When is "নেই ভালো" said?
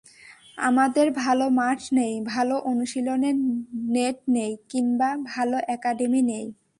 1.93-2.55